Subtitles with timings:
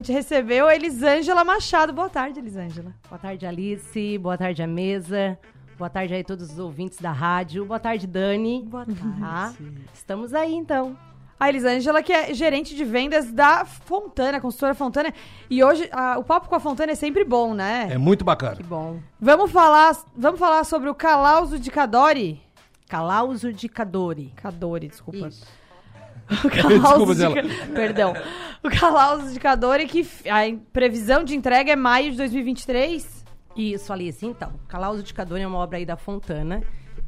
[0.00, 1.92] A gente recebeu a Elisângela Machado.
[1.92, 2.94] Boa tarde, Elisângela.
[3.08, 4.16] Boa tarde, Alice.
[4.18, 5.36] Boa tarde, a mesa.
[5.76, 7.64] Boa tarde aí todos os ouvintes da rádio.
[7.64, 8.62] Boa tarde, Dani.
[8.62, 9.00] Boa tarde.
[9.18, 9.52] Tá?
[9.92, 10.96] Estamos aí, então.
[11.40, 15.12] A Elisângela, que é gerente de vendas da Fontana, consultora Fontana.
[15.50, 17.88] E hoje, a- o papo com a Fontana é sempre bom, né?
[17.90, 18.54] É muito bacana.
[18.54, 19.00] Que bom.
[19.20, 22.40] Vamos falar, vamos falar sobre o Calauso de Cadore?
[22.88, 24.32] Calauso de Cadore.
[24.36, 25.26] Cadore, desculpa.
[25.26, 25.44] Isso.
[26.28, 28.14] O Desculpa, de Perdão.
[28.62, 30.40] O Calauso de Cadore, que a
[30.72, 33.24] previsão de entrega é maio de 2023.
[33.56, 34.24] Isso, Alice.
[34.24, 34.52] Então,
[35.14, 36.62] Cadore é uma obra aí da Fontana,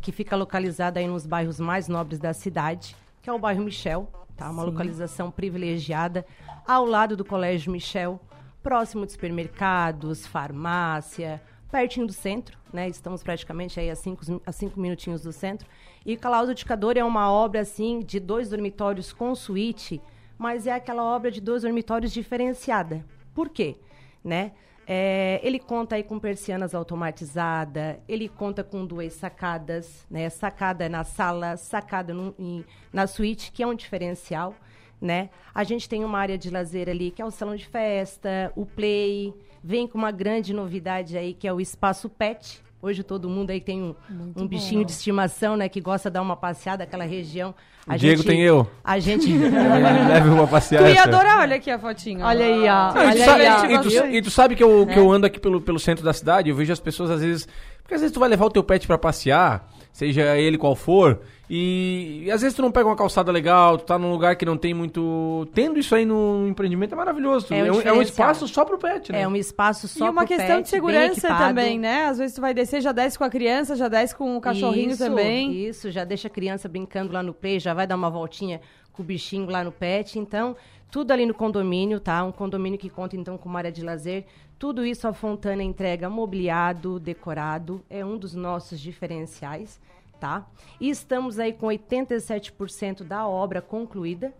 [0.00, 4.10] que fica localizada aí nos bairros mais nobres da cidade, que é o bairro Michel,
[4.36, 4.50] tá?
[4.50, 4.70] Uma Sim.
[4.70, 6.24] localização privilegiada,
[6.66, 8.20] ao lado do Colégio Michel,
[8.62, 11.40] próximo de supermercados, farmácia,
[11.72, 12.86] pertinho do centro, né?
[12.86, 15.66] Estamos praticamente aí a cinco, a cinco minutinhos do centro.
[16.04, 16.64] E Calauso de
[16.98, 20.00] é uma obra, assim, de dois dormitórios com suíte,
[20.36, 23.04] mas é aquela obra de dois dormitórios diferenciada.
[23.34, 23.76] Por quê?
[24.22, 24.52] Né?
[24.86, 30.28] É, ele conta aí com persianas automatizadas, ele conta com duas sacadas, né?
[30.28, 34.54] Sacada na sala, sacada no- em- na suíte, que é um diferencial,
[35.02, 35.28] né?
[35.52, 38.64] A gente tem uma área de lazer ali, que é o salão de festa, o
[38.64, 42.62] play, vem com uma grande novidade aí, que é o espaço pet.
[42.80, 43.94] Hoje todo mundo aí tem um,
[44.36, 45.68] um bichinho de estimação, né?
[45.68, 47.54] Que gosta de dar uma passeada, aquela região.
[47.86, 48.68] A Diego gente- tem eu.
[48.82, 49.26] A gente...
[49.38, 50.86] Leve uma passeada.
[50.86, 52.24] Tu ia adorar, olha aqui a fotinha.
[52.26, 52.92] Olha aí, ó.
[52.94, 53.64] Não, e, tu Olha sabe, aí, ó.
[53.64, 56.12] e tu- e tu sabe que eu, que eu ando aqui pelo, pelo centro da
[56.12, 57.46] cidade, eu vejo as pessoas às vezes.
[57.82, 61.20] Porque às vezes tu vai levar o teu pet pra passear, seja ele qual for,
[61.54, 64.46] e, e às vezes tu não pega uma calçada legal, tu tá num lugar que
[64.46, 65.46] não tem muito.
[65.52, 67.52] Tendo isso aí no empreendimento é maravilhoso.
[67.52, 69.20] É um É, um, é espaço só pro pet, né?
[69.20, 72.06] É um espaço só e uma pro questão pet, de segurança também, né?
[72.06, 74.92] Às vezes tu vai descer, já desce com a criança, já desce com o cachorrinho
[74.92, 75.52] Isso, também.
[75.52, 78.58] Isso, já deixa a criança brincando lá no play, já vai dar uma voltinha
[78.92, 80.18] com o bichinho lá no pet.
[80.18, 80.56] Então,
[80.90, 82.22] tudo ali no condomínio, tá?
[82.24, 84.26] Um condomínio que conta então com uma área de lazer.
[84.58, 89.80] Tudo isso a Fontana entrega mobiliado, decorado, é um dos nossos diferenciais,
[90.20, 90.46] tá?
[90.80, 94.32] E estamos aí com 87% da obra concluída.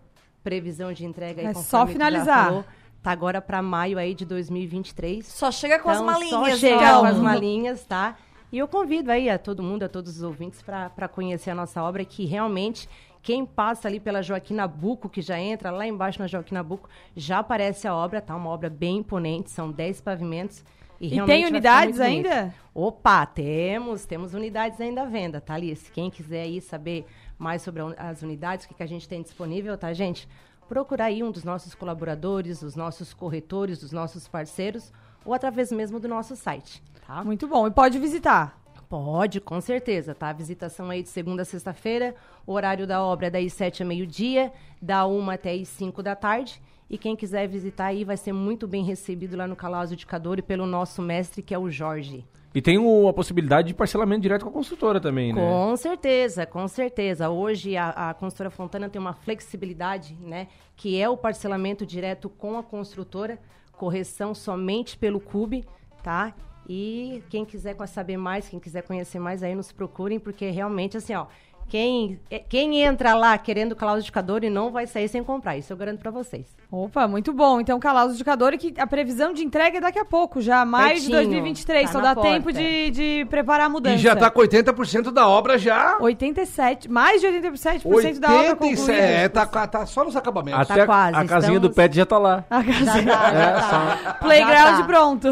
[0.43, 2.45] Previsão de entrega aí É conforme só finalizar.
[2.47, 2.65] falou,
[3.01, 5.25] Tá agora para maio aí de 2023.
[5.27, 6.99] Só chega com as Então, malinhas, Só chega então.
[7.01, 8.15] com as malinhas, tá?
[8.49, 11.83] E eu convido aí a todo mundo, a todos os ouvintes, para conhecer a nossa
[11.83, 12.87] obra, que realmente
[13.23, 17.39] quem passa ali pela Joaquim Nabuco, que já entra lá embaixo na Joaquim Nabuco, já
[17.39, 18.35] aparece a obra, tá?
[18.35, 20.63] Uma obra bem imponente, são 10 pavimentos.
[20.99, 22.53] E, E tem unidades ainda?
[22.75, 25.89] Opa, temos, temos unidades ainda à venda, tá, Alice?
[25.89, 27.05] Quem quiser aí saber
[27.39, 30.27] mais sobre a as unidades, o que, que a gente tem disponível, tá, gente?
[30.67, 34.91] Procurar aí um dos nossos colaboradores, os nossos corretores, os nossos parceiros,
[35.25, 37.23] ou através mesmo do nosso site, tá?
[37.23, 37.67] Muito bom.
[37.67, 38.62] E pode visitar.
[38.97, 40.31] Pode, com certeza, tá?
[40.31, 42.13] Visitação aí de segunda a sexta-feira.
[42.45, 46.15] O horário da obra é das sete a meio-dia, da uma até as cinco da
[46.15, 46.61] tarde.
[46.87, 50.43] E quem quiser visitar aí vai ser muito bem recebido lá no Calauso de Cadore
[50.43, 52.23] pelo nosso mestre, que é o Jorge.
[52.53, 55.41] E tem o- a possibilidade de parcelamento direto com a construtora também, né?
[55.41, 57.31] Com certeza, com certeza.
[57.31, 60.49] Hoje a, a construtora Fontana tem uma flexibilidade, né?
[60.75, 63.39] Que é o parcelamento direto com a construtora,
[63.71, 65.65] correção somente pelo CUB,
[66.03, 66.31] tá?
[66.67, 71.13] E quem quiser saber mais, quem quiser conhecer mais, aí nos procurem, porque realmente, assim,
[71.13, 71.27] ó,
[71.69, 75.77] quem, é- quem entra lá querendo claudificador e não vai sair sem comprar, isso eu
[75.77, 76.45] garanto pra vocês.
[76.71, 77.59] Opa, muito bom.
[77.61, 80.87] Então, Calauso de Cadore, que a previsão de entrega é daqui a pouco, já maio
[80.95, 81.85] de Pertinho, 2023.
[81.87, 82.59] tá só dá tempo porta.
[82.59, 83.95] de, de preparar a mudança.
[83.95, 85.97] E já tá com 80% da obra já.
[85.99, 88.93] 87, mais de 87% da obra 87, concluída.
[88.93, 90.69] é, tá, tá só nos acabamentos.
[90.69, 92.43] Até a- quase, a casinha do estamos- pet já tá lá.
[92.49, 94.13] A casa- Já tá, já tá.
[94.21, 94.83] Playground Já tá.
[94.83, 95.31] pronto.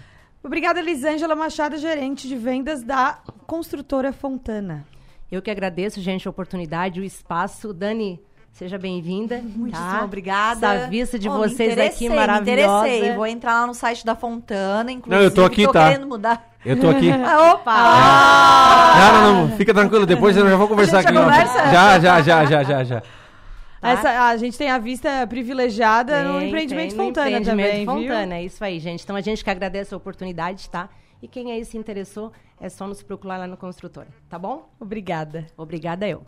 [0.43, 4.87] Obrigada, Elisângela Machado, gerente de vendas da construtora Fontana.
[5.31, 7.75] Eu que agradeço, gente, a oportunidade, o espaço.
[7.75, 8.21] Dani,
[8.53, 9.43] seja bem-vinda.
[9.43, 10.05] Muitíssimo tá?
[10.05, 10.75] obrigada.
[10.75, 12.83] Essa vista de Oh, me vocês aqui interessei, maravilhosa.
[12.85, 13.17] Me interessei.
[13.17, 15.17] Vou entrar lá no site da Fontana, inclusive.
[15.17, 15.91] Não, eu tô aqui, tô tá.
[15.91, 16.50] querendo mudar.
[16.65, 17.11] Eu tô aqui.
[17.13, 17.73] Ah, opa!
[18.99, 21.17] Não, não, não, fica tranquilo, depois eu já vou conversar A gente aqui.
[21.17, 21.59] já conversa?
[21.71, 23.01] Já, já, já, já, já, já.
[23.01, 23.89] Tá.
[23.89, 27.87] Essa, a gente tem a vista privilegiada no Tem, empreendimento tem no Fontana empreendimento também,
[27.87, 28.35] Fontana, viu?
[28.35, 29.03] é isso aí, gente.
[29.05, 30.91] Então a gente que agradece a oportunidade, tá?
[31.23, 32.31] E quem aí se interessou,
[32.61, 34.71] é só nos procurar lá no Construtora, tá bom?
[34.79, 35.47] Obrigada.
[35.57, 36.23] Obrigada eu.